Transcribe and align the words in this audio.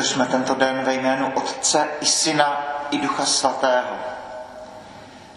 Otevřme 0.00 0.26
tento 0.26 0.54
den 0.54 0.84
ve 0.84 0.94
jménu 0.94 1.32
Otce 1.34 1.88
i 2.00 2.06
Syna 2.06 2.60
i 2.90 2.98
Ducha 2.98 3.24
Svatého. 3.26 3.96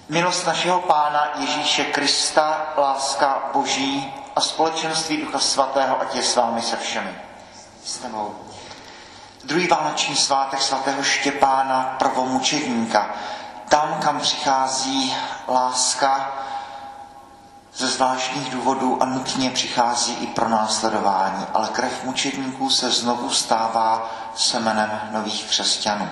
Milost 0.10 0.48
našeho 0.48 0.80
Pána 0.80 1.28
Ježíše 1.36 1.84
Krista, 1.84 2.74
láska 2.78 3.50
Boží 3.54 4.14
a 4.36 4.42
společenství 4.42 5.18
Ducha 5.18 5.40
Svatého, 5.40 6.02
ať 6.02 6.16
je 6.16 6.24
s 6.24 6.36
vámi 6.36 6.62
se 6.62 6.78
všemi. 6.78 7.16
S 7.86 7.98
tebou. 7.98 8.36
Druhý 9.44 9.68
vánoční 9.68 10.16
svátek 10.16 10.62
svatého 10.62 11.04
Štěpána, 11.04 11.96
prvomučedníka. 12.00 13.16
Tam, 13.70 14.00
kam 14.04 14.20
přichází 14.20 15.16
láska 15.48 16.32
ze 17.76 17.88
zvláštních 17.88 18.50
důvodů 18.50 19.04
a 19.04 19.06
nutně 19.06 19.50
přichází 19.50 20.14
i 20.14 20.28
pro 20.28 20.50
následování, 20.50 21.46
ale 21.54 21.68
krev 21.68 22.04
mučedníků 22.04 22.70
se 22.70 22.92
znovu 22.92 23.30
stává 23.30 24.12
semenem 24.36 25.00
nových 25.12 25.46
křesťanů. 25.46 26.10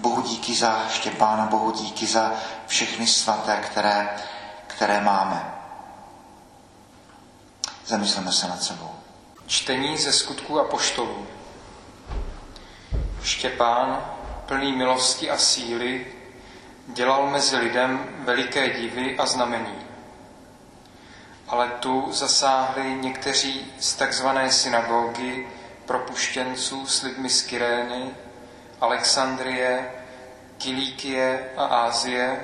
Bohu 0.00 0.22
díky 0.22 0.54
za 0.54 0.88
Štěpána, 0.88 1.46
Bohu 1.46 1.70
díky 1.70 2.06
za 2.06 2.32
všechny 2.66 3.06
svaté, 3.06 3.56
které, 3.56 4.16
které 4.66 5.00
máme. 5.00 5.54
Zamysleme 7.86 8.32
se 8.32 8.48
nad 8.48 8.62
sebou. 8.62 8.90
Čtení 9.46 9.98
ze 9.98 10.12
skutků 10.12 10.60
a 10.60 10.64
poštolů. 10.64 11.26
Štěpán, 13.22 14.04
plný 14.46 14.72
milosti 14.72 15.30
a 15.30 15.38
síly, 15.38 16.06
dělal 16.86 17.26
mezi 17.26 17.56
lidem 17.56 18.06
veliké 18.24 18.80
divy 18.80 19.18
a 19.18 19.26
znamení. 19.26 19.89
Ale 21.50 21.68
tu 21.68 22.12
zasáhli 22.12 22.94
někteří 22.94 23.72
z 23.78 23.94
takzvané 23.94 24.52
synagogy 24.52 25.48
propuštěnců 25.86 26.86
s 26.86 27.02
lidmi 27.02 27.30
z 27.30 27.42
Kyrény, 27.42 28.10
Alexandrie, 28.80 29.92
Kilíkie 30.58 31.50
a 31.56 31.64
Ázie 31.64 32.40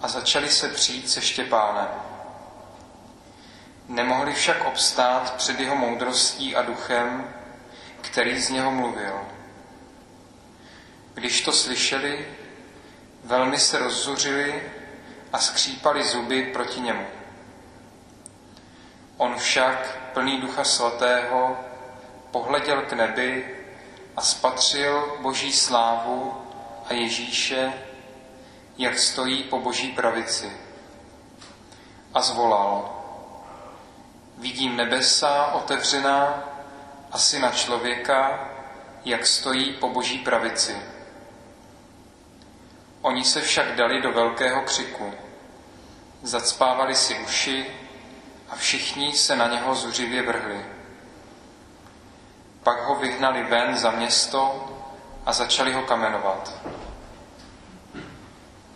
a 0.00 0.08
začali 0.08 0.50
se 0.50 0.68
přijít 0.68 1.10
se 1.10 1.20
Štěpánem. 1.20 1.88
Nemohli 3.88 4.34
však 4.34 4.64
obstát 4.64 5.34
před 5.34 5.60
jeho 5.60 5.76
moudrostí 5.76 6.56
a 6.56 6.62
duchem, 6.62 7.34
který 8.00 8.40
z 8.40 8.50
něho 8.50 8.70
mluvil. 8.70 9.20
Když 11.14 11.40
to 11.40 11.52
slyšeli, 11.52 12.28
velmi 13.24 13.58
se 13.58 13.78
rozzuřili 13.78 14.62
a 15.32 15.38
skřípali 15.38 16.04
zuby 16.04 16.42
proti 16.42 16.80
němu. 16.80 17.17
On 19.18 19.38
však, 19.38 19.98
plný 20.12 20.40
ducha 20.40 20.64
svatého, 20.64 21.56
pohleděl 22.30 22.82
k 22.82 22.92
nebi 22.92 23.56
a 24.16 24.22
spatřil 24.22 25.16
boží 25.20 25.52
slávu 25.52 26.34
a 26.88 26.92
Ježíše, 26.94 27.72
jak 28.78 28.98
stojí 28.98 29.42
po 29.42 29.60
boží 29.60 29.92
pravici. 29.92 30.52
A 32.14 32.22
zvolal, 32.22 32.90
vidím 34.36 34.76
nebesa 34.76 35.46
otevřená 35.46 36.44
a 37.12 37.18
syna 37.18 37.50
člověka, 37.50 38.48
jak 39.04 39.26
stojí 39.26 39.72
po 39.72 39.88
boží 39.88 40.18
pravici. 40.18 40.76
Oni 43.02 43.24
se 43.24 43.40
však 43.40 43.76
dali 43.76 44.02
do 44.02 44.12
velkého 44.12 44.62
křiku. 44.62 45.14
Zacpávali 46.22 46.94
si 46.94 47.18
uši 47.18 47.66
a 48.50 48.56
všichni 48.56 49.12
se 49.12 49.36
na 49.36 49.46
něho 49.46 49.74
zuřivě 49.74 50.22
vrhli. 50.22 50.66
Pak 52.62 52.84
ho 52.84 52.94
vyhnali 52.94 53.42
ven 53.42 53.76
za 53.76 53.90
město 53.90 54.64
a 55.26 55.32
začali 55.32 55.72
ho 55.72 55.82
kamenovat. 55.82 56.52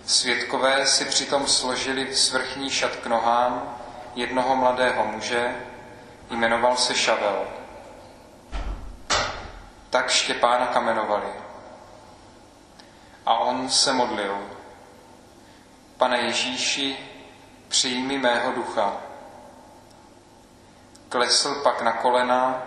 Svědkové 0.06 0.86
si 0.86 1.04
přitom 1.04 1.46
složili 1.46 2.16
svrchní 2.16 2.70
šat 2.70 2.96
k 2.96 3.06
nohám 3.06 3.78
jednoho 4.14 4.56
mladého 4.56 5.04
muže, 5.06 5.56
jmenoval 6.30 6.76
se 6.76 6.94
Šavel. 6.94 7.46
Tak 9.90 10.10
Štěpána 10.10 10.66
kamenovali. 10.66 11.32
A 13.26 13.34
on 13.34 13.70
se 13.70 13.92
modlil. 13.92 14.38
Pane 15.96 16.18
Ježíši, 16.18 16.96
přijmi 17.68 18.18
mého 18.18 18.52
ducha. 18.52 19.11
Klesl 21.12 21.54
pak 21.54 21.82
na 21.82 21.92
kolena 21.92 22.62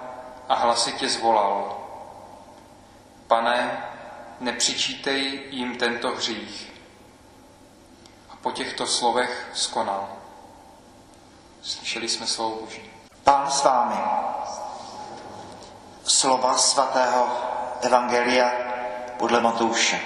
a 0.50 0.56
hlasitě 0.56 1.10
zvolal. 1.10 1.78
Pane, 3.28 3.90
nepřičítej 4.40 5.44
jim 5.50 5.78
tento 5.78 6.12
hřích. 6.12 6.74
A 8.30 8.36
po 8.36 8.52
těchto 8.52 8.88
slovech 8.88 9.50
skonal. 9.54 10.08
Slyšeli 11.62 12.10
jsme 12.10 12.28
slovo 12.28 12.56
Boží. 12.62 12.90
Pán 13.24 13.52
s 13.52 13.64
vámi. 13.64 13.96
Slova 16.04 16.58
svatého 16.58 17.28
Evangelia 17.82 18.52
podle 19.18 19.42
Matouše. 19.42 20.02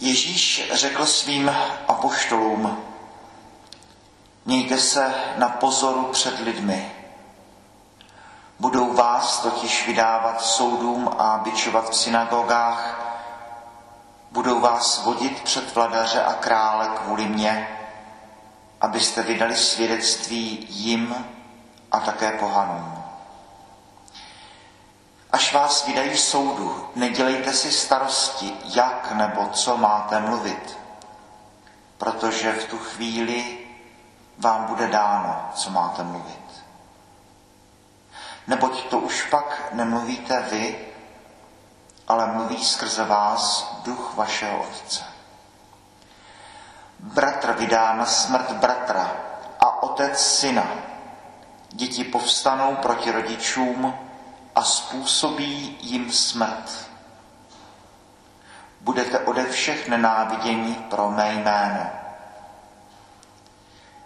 Ježíš 0.00 0.45
řekl 0.76 1.06
svým 1.06 1.56
apoštolům, 1.88 2.78
mějte 4.44 4.78
se 4.78 5.14
na 5.36 5.48
pozoru 5.48 6.02
před 6.02 6.40
lidmi. 6.40 6.92
Budou 8.60 8.92
vás 8.92 9.40
totiž 9.40 9.86
vydávat 9.86 10.40
soudům 10.40 11.10
a 11.18 11.40
bičovat 11.44 11.90
v 11.90 11.96
synagogách, 11.96 13.00
budou 14.30 14.60
vás 14.60 15.04
vodit 15.04 15.42
před 15.42 15.74
vladaře 15.74 16.24
a 16.24 16.32
krále 16.32 16.88
kvůli 16.88 17.26
mně, 17.26 17.68
abyste 18.80 19.22
vydali 19.22 19.56
svědectví 19.56 20.66
jim 20.68 21.26
a 21.92 22.00
také 22.00 22.30
pohanům. 22.30 22.95
Až 25.36 25.52
vás 25.52 25.86
vydají 25.86 26.16
soudu, 26.16 26.88
nedělejte 26.94 27.52
si 27.52 27.72
starosti, 27.72 28.56
jak 28.64 29.12
nebo 29.12 29.46
co 29.46 29.76
máte 29.76 30.20
mluvit, 30.20 30.78
protože 31.98 32.52
v 32.52 32.64
tu 32.64 32.78
chvíli 32.78 33.58
vám 34.38 34.64
bude 34.64 34.86
dáno, 34.86 35.50
co 35.54 35.70
máte 35.70 36.02
mluvit. 36.02 36.64
Neboť 38.46 38.88
to 38.88 38.98
už 38.98 39.22
pak 39.22 39.68
nemluvíte 39.72 40.46
vy, 40.50 40.88
ale 42.08 42.26
mluví 42.26 42.64
skrze 42.64 43.04
vás 43.04 43.74
duch 43.84 44.14
vašeho 44.14 44.58
Otce. 44.58 45.04
Bratr 46.98 47.52
vydá 47.52 47.92
na 47.92 48.06
smrt 48.06 48.52
bratra 48.52 49.16
a 49.60 49.82
otec 49.82 50.20
syna. 50.20 50.66
Děti 51.70 52.04
povstanou 52.04 52.76
proti 52.76 53.10
rodičům 53.12 54.05
a 54.56 54.62
způsobí 54.62 55.78
jim 55.80 56.12
smrt. 56.12 56.90
Budete 58.80 59.18
ode 59.18 59.44
všech 59.44 59.88
nenávidění 59.88 60.74
pro 60.74 61.10
mé 61.10 61.34
jméno. 61.34 61.90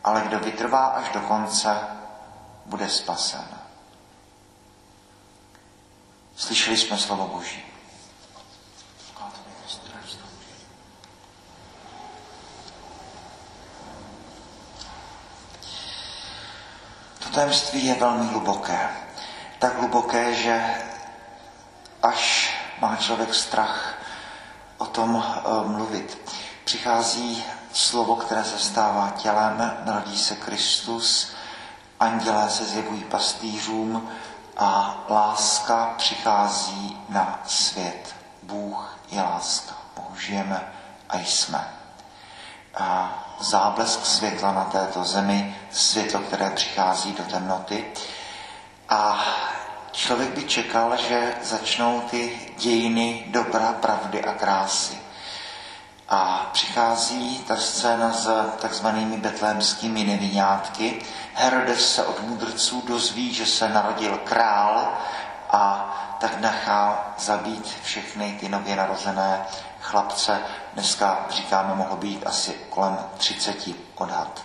Ale 0.04 0.20
kdo 0.20 0.40
vytrvá 0.40 0.86
až 0.86 1.12
do 1.12 1.20
konce, 1.20 1.78
bude 2.66 2.88
spasen. 2.88 3.48
Slyšeli 6.36 6.76
jsme 6.76 6.98
slovo 6.98 7.26
Boží. 7.26 7.62
To 17.18 17.28
tajemství 17.34 17.86
je 17.86 17.94
velmi 17.94 18.26
hluboké. 18.26 19.09
Tak 19.60 19.78
hluboké, 19.78 20.34
že 20.34 20.74
až 22.02 22.52
má 22.80 22.96
člověk 22.96 23.34
strach 23.34 23.94
o 24.78 24.86
tom 24.86 25.14
uh, 25.14 25.66
mluvit. 25.70 26.18
Přichází 26.64 27.44
slovo, 27.72 28.16
které 28.16 28.44
se 28.44 28.58
stává 28.58 29.10
tělem, 29.10 29.76
narodí 29.84 30.18
se 30.18 30.36
Kristus, 30.36 31.32
andělé 32.00 32.50
se 32.50 32.64
zjevují 32.64 33.04
pastýřům 33.04 34.08
a 34.56 34.96
láska 35.08 35.94
přichází 35.96 37.00
na 37.08 37.40
svět. 37.46 38.14
Bůh 38.42 38.98
je 39.10 39.22
láska. 39.22 39.74
Bohu 39.96 40.16
žijeme 40.16 40.72
a 41.08 41.18
jsme 41.18 41.68
a 42.74 43.18
záblesk 43.40 44.06
světla 44.06 44.52
na 44.52 44.64
této 44.64 45.04
zemi, 45.04 45.56
světlo, 45.70 46.20
které 46.20 46.50
přichází 46.50 47.12
do 47.12 47.24
temnoty. 47.24 47.84
A 48.88 49.24
člověk 49.92 50.30
by 50.30 50.44
čekal, 50.44 50.96
že 50.96 51.34
začnou 51.42 52.00
ty 52.00 52.40
dějiny 52.58 53.24
dobra, 53.26 53.72
pravdy 53.72 54.24
a 54.24 54.32
krásy. 54.32 54.98
A 56.08 56.50
přichází 56.52 57.38
ta 57.38 57.56
scéna 57.56 58.12
s 58.12 58.50
takzvanými 58.60 59.16
betlémskými 59.16 60.04
nevinátky. 60.04 61.02
Herodes 61.34 61.94
se 61.94 62.04
od 62.06 62.22
mudrců 62.22 62.82
dozví, 62.86 63.34
že 63.34 63.46
se 63.46 63.68
narodil 63.68 64.18
král 64.24 64.92
a 65.50 65.96
tak 66.20 66.40
nechá 66.40 67.12
zabít 67.18 67.76
všechny 67.82 68.36
ty 68.40 68.48
nově 68.48 68.76
narozené 68.76 69.46
chlapce. 69.80 70.40
Dneska 70.74 71.26
říkáme, 71.30 71.74
mohlo 71.74 71.96
být 71.96 72.26
asi 72.26 72.52
kolem 72.70 72.98
30 73.16 73.56
odhad. 73.94 74.42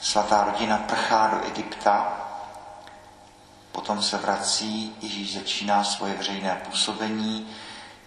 Svatá 0.00 0.44
rodina 0.44 0.76
prchá 0.76 1.26
do 1.26 1.46
Egypta, 1.46 2.27
potom 3.78 4.02
se 4.02 4.18
vrací, 4.18 4.96
Ježíš 5.00 5.34
začíná 5.34 5.84
svoje 5.84 6.14
veřejné 6.14 6.60
působení, 6.64 7.48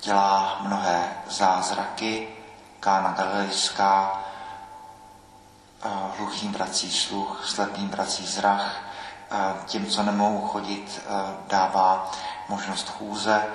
dělá 0.01 0.57
mnohé 0.61 1.13
zázraky, 1.29 2.27
Kána 2.79 3.11
Galilejská, 3.11 4.23
eh, 5.83 5.89
hluchým 6.17 6.51
vrací 6.51 6.91
sluch, 6.91 7.41
slepým 7.45 7.89
vrací 7.89 8.27
zrach, 8.27 8.83
eh, 9.31 9.37
těm, 9.65 9.85
co 9.85 10.03
nemohou 10.03 10.47
chodit, 10.47 11.01
eh, 11.01 11.09
dává 11.47 12.11
možnost 12.49 12.89
chůze, 12.89 13.47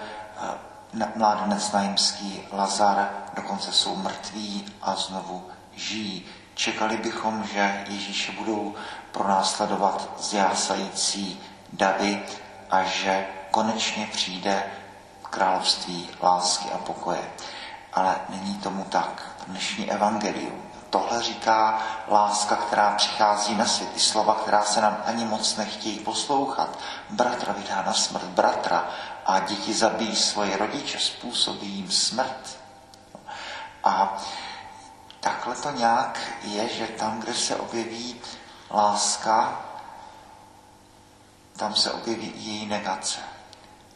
mládenec 1.14 1.72
najemský 1.72 2.42
Lazar 2.52 3.08
dokonce 3.34 3.72
jsou 3.72 3.96
mrtví 3.96 4.74
a 4.82 4.96
znovu 4.96 5.46
žijí. 5.74 6.24
Čekali 6.54 6.96
bychom, 6.96 7.44
že 7.44 7.84
Ježíše 7.88 8.32
budou 8.32 8.74
pronásledovat 9.12 10.10
zjásající 10.18 11.40
davy 11.72 12.22
a 12.70 12.82
že 12.82 13.26
konečně 13.50 14.08
přijde 14.12 14.62
království 15.30 16.08
lásky 16.22 16.70
a 16.70 16.78
pokoje. 16.78 17.30
Ale 17.92 18.16
není 18.28 18.54
tomu 18.58 18.84
tak. 18.84 19.22
Dnešní 19.46 19.90
evangelium. 19.90 20.62
Tohle 20.90 21.22
říká 21.22 21.82
láska, 22.08 22.56
která 22.56 22.90
přichází 22.90 23.54
na 23.54 23.66
svět. 23.66 23.92
Ty 23.92 24.00
slova, 24.00 24.34
která 24.34 24.62
se 24.62 24.80
nám 24.80 25.02
ani 25.06 25.24
moc 25.24 25.56
nechtějí 25.56 25.98
poslouchat. 25.98 26.78
Bratra 27.10 27.52
vydá 27.52 27.82
na 27.82 27.92
smrt 27.92 28.24
bratra 28.24 28.88
a 29.26 29.38
děti 29.38 29.74
zabijí 29.74 30.16
svoje 30.16 30.56
rodiče, 30.56 30.98
způsobí 30.98 31.66
jim 31.66 31.90
smrt. 31.90 32.58
A 33.84 34.16
takhle 35.20 35.56
to 35.56 35.70
nějak 35.70 36.20
je, 36.42 36.68
že 36.68 36.86
tam, 36.86 37.20
kde 37.20 37.34
se 37.34 37.56
objeví 37.56 38.20
láska, 38.70 39.60
tam 41.56 41.74
se 41.74 41.92
objeví 41.92 42.26
i 42.26 42.48
její 42.48 42.66
negace. 42.66 43.18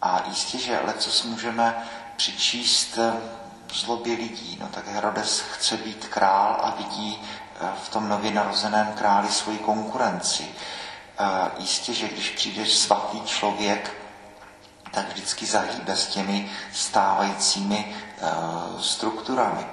A 0.03 0.23
jistě, 0.27 0.59
že 0.59 0.81
lecos 0.85 1.25
můžeme 1.25 1.89
přičíst 2.17 2.99
v 3.67 3.75
zlobě 3.75 4.17
lidí. 4.17 4.59
No 4.61 4.69
tak 4.69 4.89
Herodes 4.89 5.41
chce 5.41 5.77
být 5.77 6.09
král 6.09 6.61
a 6.63 6.75
vidí 6.77 7.23
eh, 7.61 7.69
v 7.85 7.89
tom 7.89 8.09
nově 8.09 8.31
narozeném 8.31 8.93
králi 8.93 9.29
svoji 9.29 9.59
konkurenci. 9.59 10.49
Eh, 11.19 11.51
jistě, 11.59 11.95
že 11.95 12.09
když 12.09 12.31
přijde 12.31 12.67
svatý 12.67 13.21
člověk, 13.21 13.95
tak 14.91 15.09
vždycky 15.09 15.47
zahýbe 15.47 15.97
s 15.97 16.07
těmi 16.07 16.51
stávajícími 16.73 17.97
eh, 17.97 18.29
strukturami. 18.81 19.67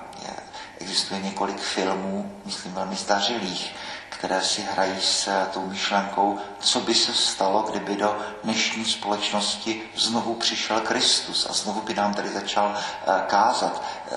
Existuje 0.79 1.21
několik 1.21 1.59
filmů, 1.59 2.41
myslím 2.45 2.73
velmi 2.73 2.95
zdařilých, 2.95 3.75
které 4.09 4.42
si 4.44 4.62
hrají 4.62 5.01
s 5.01 5.27
eh, 5.27 5.48
tou 5.54 5.65
myšlenkou, 5.65 6.39
co 6.59 6.80
by 6.80 6.95
se 6.95 7.13
stalo, 7.13 7.62
kdyby 7.62 7.95
do 7.95 8.19
dnešní 8.44 8.86
společnosti 8.86 9.89
znovu 9.95 10.36
přišel 10.36 10.80
Kristus 10.80 11.48
a 11.50 11.54
znovu 11.54 11.81
by 11.81 11.94
nám 11.94 12.13
tady 12.13 12.30
začal 12.30 12.75
eh, 12.77 13.24
kázat, 13.27 13.83
eh, 14.12 14.15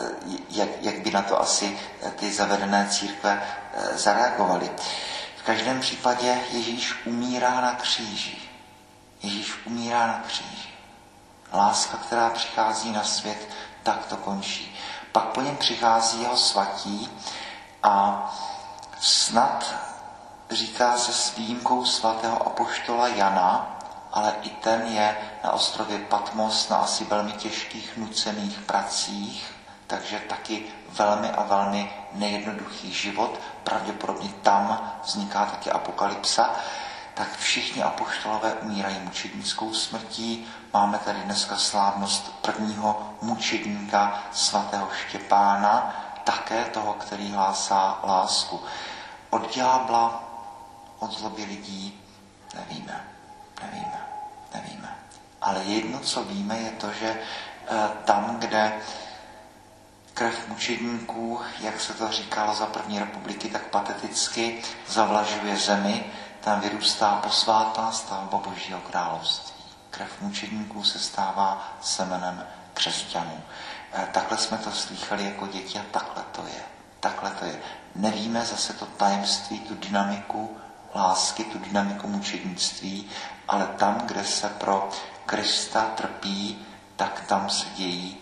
jak, 0.51 0.69
jak 0.81 1.01
by 1.01 1.11
na 1.11 1.23
to 1.23 1.41
asi 1.41 1.79
ty 2.17 2.33
zavedené 2.33 2.89
církve 2.91 3.43
zareagovaly. 3.95 4.71
V 5.37 5.43
každém 5.43 5.81
případě 5.81 6.39
Ježíš 6.51 7.07
umírá 7.07 7.61
na 7.61 7.75
kříži. 7.75 8.39
Ježíš 9.23 9.67
umírá 9.67 10.07
na 10.07 10.23
kříži. 10.27 10.69
Láska, 11.53 11.97
která 11.97 12.31
přichází 12.31 12.93
na 12.93 13.05
svět, 13.05 13.49
tak 13.83 14.07
to 14.07 14.17
končí. 14.17 14.77
Pak 15.13 15.25
po 15.25 15.41
něm 15.41 15.57
přichází 15.57 16.23
jeho 16.23 16.37
svatí 16.37 17.11
a 17.83 18.25
snad 19.01 19.75
říká 20.51 20.99
se 20.99 21.13
s 21.13 21.37
výjimkou 21.37 21.85
svatého 21.85 22.47
apoštola 22.47 23.09
Jana, 23.09 23.79
ale 24.13 24.35
i 24.43 24.51
ten 24.51 24.83
je 24.87 25.17
na 25.45 25.53
ostrově 25.53 25.99
Patmos 25.99 26.69
na 26.69 26.77
asi 26.77 27.05
velmi 27.05 27.33
těžkých 27.33 27.97
nucených 27.97 28.59
pracích, 28.59 29.53
takže 29.87 30.19
taky 30.29 30.65
velmi 30.89 31.31
a 31.31 31.43
velmi 31.43 31.93
nejednoduchý 32.13 32.93
život. 32.93 33.41
Pravděpodobně 33.65 34.29
tam 34.43 34.93
vzniká 35.05 35.47
taky 35.47 35.71
apokalypsa. 35.71 36.51
Tak 37.15 37.37
všichni 37.37 37.83
apoštolové 37.83 38.53
umírají 38.53 38.99
mučednickou 39.05 39.75
smrtí. 39.75 40.47
Máme 40.73 40.99
tady 40.99 41.19
dneska 41.19 41.57
slávnost 41.57 42.33
prvního 42.43 43.15
mučedníka 43.23 44.23
svatého 44.33 44.89
Štěpána, 45.07 45.95
také 46.25 46.65
toho, 46.65 46.95
který 46.95 47.33
hlásá 47.33 48.01
lásku. 48.05 48.61
Od 49.31 49.55
ďábla 49.55 50.31
od 51.01 51.13
zloby 51.19 51.45
lidí 51.45 52.01
nevíme. 52.55 53.05
Nevíme. 53.63 54.07
Nevíme. 54.55 54.97
Ale 55.43 55.65
jedno, 55.65 56.01
co 56.01 56.25
víme, 56.25 56.59
je 56.59 56.71
to, 56.71 56.93
že 56.93 57.09
eh, 57.17 57.89
tam, 58.05 58.37
kde 58.39 58.73
krev 60.15 60.49
mučedníků, 60.49 61.41
jak 61.61 61.81
se 61.81 61.95
to 61.95 62.13
říkalo 62.13 62.55
za 62.55 62.67
první 62.67 62.99
republiky, 62.99 63.49
tak 63.49 63.63
pateticky 63.63 64.63
zavlažuje 64.87 65.57
zemi, 65.57 66.05
tam 66.41 66.61
vyrůstá 66.61 67.17
posvátná 67.17 67.93
stavba 67.93 68.39
Božího 68.39 68.81
království. 68.81 69.65
Krev 69.91 70.21
mučedníků 70.21 70.85
se 70.85 70.99
stává 70.99 71.77
semenem 71.81 72.47
křesťanů. 72.75 73.43
Eh, 73.93 74.09
takhle 74.13 74.39
jsme 74.39 74.59
to 74.59 74.73
slychali 74.73 75.25
jako 75.25 75.47
děti 75.47 75.79
a 75.79 75.83
takhle 75.91 76.25
to 76.33 76.47
je. 76.47 76.63
Takhle 77.01 77.31
to 77.31 77.45
je. 77.45 77.61
Nevíme 77.95 78.45
zase 78.45 78.73
to 78.73 78.87
tajemství, 78.87 79.61
tu 79.61 79.75
dynamiku 79.75 80.57
lásky, 80.95 81.45
tu 81.45 81.59
dynamiku 81.59 82.07
mučednictví, 82.07 83.11
ale 83.49 83.67
tam, 83.67 84.01
kde 84.05 84.25
se 84.25 84.49
pro 84.49 84.89
Krista 85.27 85.83
trpí, 85.83 86.67
tak 86.97 87.21
tam 87.27 87.51
se 87.51 87.67
dějí 87.77 88.17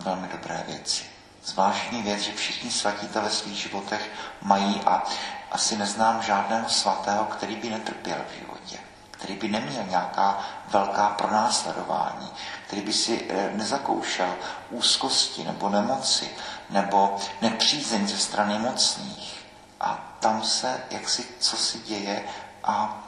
velmi 0.00 0.28
dobré 0.28 0.64
věci. 0.66 1.04
Zvláštní 1.44 2.02
věc, 2.02 2.20
že 2.20 2.32
všichni 2.32 2.70
svatí 2.70 3.08
to 3.08 3.22
ve 3.22 3.30
svých 3.30 3.56
životech 3.58 4.10
mají 4.42 4.80
a 4.86 5.02
asi 5.50 5.76
neznám 5.76 6.22
žádného 6.22 6.68
svatého, 6.68 7.24
který 7.24 7.56
by 7.56 7.70
netrpěl 7.70 8.18
v 8.30 8.38
životě, 8.38 8.78
který 9.18 9.34
by 9.34 9.48
neměl 9.48 9.84
nějaká 9.84 10.38
velká 10.68 11.08
pronásledování, 11.08 12.32
který 12.66 12.82
by 12.82 12.92
si 12.92 13.26
eh, 13.28 13.50
nezakoušel 13.54 14.34
úzkosti 14.70 15.44
nebo 15.44 15.68
nemoci 15.68 16.30
nebo 16.70 17.16
nepřízeň 17.42 18.08
ze 18.08 18.18
strany 18.18 18.58
mocných 18.58 19.46
a 19.80 20.16
tam 20.20 20.42
se 20.42 20.80
jaksi 20.90 21.26
co 21.38 21.56
si 21.56 21.78
děje 21.78 22.24
a 22.64 23.02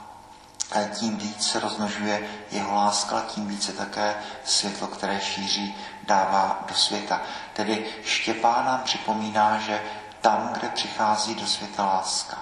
tím 0.94 1.16
víc 1.16 1.50
se 1.50 1.60
rozmnožuje 1.60 2.28
jeho 2.50 2.74
láska, 2.74 3.24
tím 3.28 3.48
více 3.48 3.72
také 3.72 4.14
světlo, 4.44 4.86
které 4.86 5.20
šíří, 5.20 5.76
dává 6.02 6.64
do 6.68 6.74
světa. 6.74 7.20
Tedy 7.52 7.86
Štěpán 8.04 8.64
nám 8.66 8.80
připomíná, 8.84 9.58
že 9.58 9.82
tam, 10.20 10.50
kde 10.52 10.68
přichází 10.68 11.34
do 11.34 11.46
světa 11.46 11.84
láska, 11.84 12.38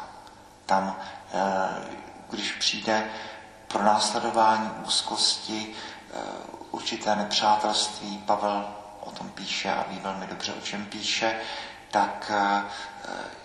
tam, 0.66 0.96
eh, 1.34 2.06
když 2.30 2.52
přijde 2.52 3.10
pro 3.76 3.84
následování 3.84 4.70
úzkosti, 4.86 5.72
eh, 6.14 6.20
určité 6.70 7.16
nepřátelství, 7.16 8.18
Pavel 8.18 8.68
o 9.00 9.10
tom 9.10 9.28
píše 9.30 9.72
a 9.74 9.84
ví 9.88 9.98
velmi 10.02 10.26
dobře, 10.26 10.52
o 10.52 10.60
čem 10.60 10.86
píše, 10.86 11.40
tak 11.90 12.32
eh, 12.34 12.62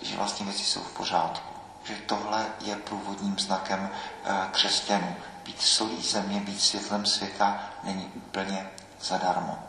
že 0.02 0.18
vlastně 0.18 0.46
věci 0.46 0.64
jsou 0.64 0.80
v 0.82 0.92
pořádku. 0.92 1.54
Že 1.84 1.96
tohle 1.96 2.46
je 2.62 2.76
průvodním 2.76 3.40
znakem 3.40 3.90
eh, 4.26 4.48
křesťanů. 4.52 5.16
Být 5.44 5.62
solí 5.62 6.02
země, 6.02 6.40
být 6.40 6.62
světlem 6.62 7.06
světa 7.06 7.60
není 7.84 8.06
úplně 8.16 8.70
zadarmo. 9.02 9.60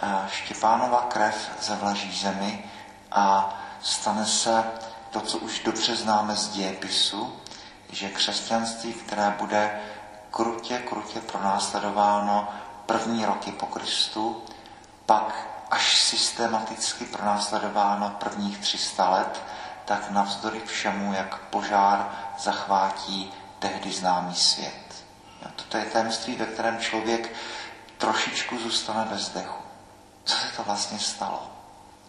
Eh, 0.00 0.28
Štěpánova 0.30 1.02
krev 1.08 1.50
zavlaží 1.60 2.16
zemi 2.16 2.70
a 3.12 3.54
stane 3.82 4.26
se 4.26 4.64
to, 5.10 5.20
co 5.20 5.38
už 5.38 5.60
dobře 5.60 5.96
známe 5.96 6.36
z 6.36 6.48
dějepisu, 6.48 7.36
že 7.92 8.08
křesťanství, 8.08 8.92
které 8.92 9.34
bude 9.38 9.80
krutě, 10.30 10.78
krutě 10.78 11.20
pronásledováno 11.20 12.48
první 12.86 13.24
roky 13.24 13.52
po 13.52 13.66
Kristu, 13.66 14.44
pak 15.06 15.46
až 15.70 16.02
systematicky 16.02 17.04
pronásledováno 17.04 18.10
prvních 18.10 18.58
300 18.58 19.10
let, 19.10 19.42
tak 19.84 20.10
navzdory 20.10 20.60
všemu, 20.60 21.12
jak 21.12 21.38
požár 21.38 22.10
zachvátí 22.38 23.32
tehdy 23.58 23.92
známý 23.92 24.34
svět. 24.34 25.04
A 25.46 25.48
toto 25.56 25.78
je 25.78 25.84
tajemství, 25.84 26.36
ve 26.36 26.46
kterém 26.46 26.78
člověk 26.78 27.32
trošičku 27.98 28.58
zůstane 28.58 29.04
bez 29.10 29.28
dechu. 29.28 29.62
Co 30.24 30.36
se 30.36 30.56
to 30.56 30.62
vlastně 30.62 30.98
stalo? 30.98 31.50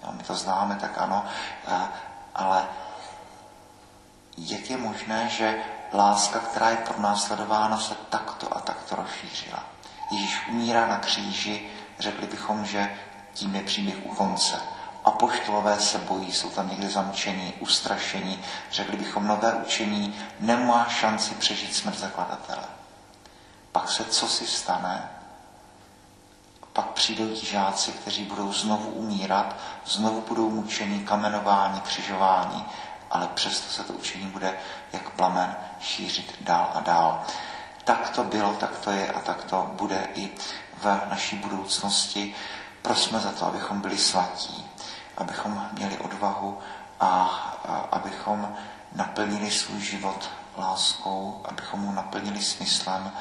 Jo, 0.03 0.09
my 0.11 0.23
to 0.23 0.35
známe, 0.35 0.75
tak 0.75 0.91
ano, 0.97 1.25
ale 2.35 2.67
jak 4.37 4.69
je 4.69 4.77
možné, 4.77 5.29
že 5.29 5.57
láska, 5.93 6.39
která 6.39 6.69
je 6.69 6.77
pronásledována, 6.77 7.79
se 7.79 7.95
takto 8.09 8.57
a 8.57 8.59
takto 8.59 8.95
rozšířila? 8.95 9.63
Ježíš 10.11 10.47
umírá 10.49 10.87
na 10.87 10.97
kříži, 10.97 11.69
řekli 11.99 12.27
bychom, 12.27 12.65
že 12.65 12.95
tím 13.33 13.55
je 13.55 13.63
příběh 13.63 13.95
u 14.03 14.15
konce. 14.15 14.61
A 15.05 15.11
poštolové 15.11 15.79
se 15.79 15.97
bojí, 15.97 16.31
jsou 16.31 16.49
tam 16.49 16.69
někdy 16.69 16.89
zamčení, 16.89 17.53
ustrašení. 17.59 18.39
Řekli 18.71 18.97
bychom, 18.97 19.27
nové 19.27 19.53
učení 19.53 20.15
nemá 20.39 20.85
šanci 20.89 21.35
přežít 21.35 21.75
smrt 21.75 21.97
zakladatele. 21.97 22.63
Pak 23.71 23.89
se 23.89 24.05
co 24.05 24.27
si 24.27 24.47
stane? 24.47 25.09
Pak 26.73 26.85
přijdou 26.85 27.27
ti 27.27 27.45
žáci, 27.45 27.91
kteří 27.91 28.23
budou 28.23 28.53
znovu 28.53 28.89
umírat, 28.89 29.55
znovu 29.85 30.21
budou 30.21 30.49
mučení, 30.49 30.99
kamenování, 30.99 31.81
křižování, 31.81 32.65
ale 33.11 33.27
přesto 33.27 33.73
se 33.73 33.83
to 33.83 33.93
učení 33.93 34.25
bude 34.25 34.53
jak 34.93 35.09
plamen 35.09 35.55
šířit 35.79 36.35
dál 36.41 36.71
a 36.73 36.79
dál. 36.79 37.23
Tak 37.83 38.09
to 38.09 38.23
bylo, 38.23 38.53
tak 38.53 38.77
to 38.77 38.91
je 38.91 39.11
a 39.11 39.19
tak 39.19 39.43
to 39.43 39.71
bude 39.73 40.07
i 40.13 40.31
v 40.77 41.01
naší 41.09 41.35
budoucnosti. 41.35 42.35
Prosme 42.81 43.19
za 43.19 43.31
to, 43.31 43.45
abychom 43.45 43.81
byli 43.81 43.97
svatí, 43.97 44.69
abychom 45.17 45.69
měli 45.71 45.97
odvahu 45.97 46.59
a, 46.99 47.05
a 47.05 47.87
abychom 47.91 48.55
naplnili 48.95 49.51
svůj 49.51 49.81
život 49.81 50.29
láskou, 50.57 51.41
abychom 51.45 51.79
mu 51.79 51.91
naplnili 51.91 52.41
smyslem 52.41 53.11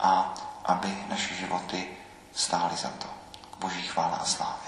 a 0.00 0.34
aby 0.64 1.04
naše 1.08 1.34
životy 1.34 1.88
stály 2.32 2.76
za 2.76 2.88
to. 2.88 3.06
Boží 3.58 3.82
chvála 3.82 4.16
a 4.16 4.24
sláva. 4.24 4.65